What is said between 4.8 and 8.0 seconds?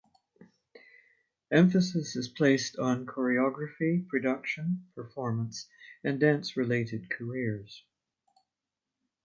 performance, and dance related careers.